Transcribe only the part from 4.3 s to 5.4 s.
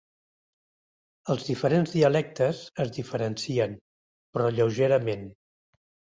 però lleugerament.